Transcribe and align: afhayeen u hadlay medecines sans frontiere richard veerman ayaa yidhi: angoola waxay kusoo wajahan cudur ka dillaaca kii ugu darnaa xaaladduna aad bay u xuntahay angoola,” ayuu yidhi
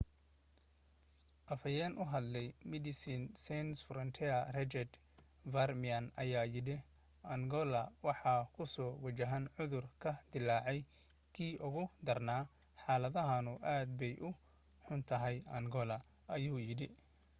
afhayeen 1.55 1.93
u 2.03 2.05
hadlay 2.11 2.47
medecines 2.73 3.27
sans 3.43 3.81
frontiere 3.87 4.39
richard 4.55 4.93
veerman 5.55 6.05
ayaa 6.23 6.45
yidhi: 6.55 6.75
angoola 7.35 7.81
waxay 8.07 8.41
kusoo 8.55 8.91
wajahan 9.03 9.45
cudur 9.55 9.85
ka 10.03 10.11
dillaaca 10.31 10.87
kii 11.35 11.53
ugu 11.67 11.83
darnaa 12.05 12.41
xaaladduna 12.83 13.53
aad 13.73 13.89
bay 13.99 14.15
u 14.27 14.31
xuntahay 14.87 15.37
angoola,” 15.57 15.95
ayuu 16.35 16.59
yidhi 16.69 16.87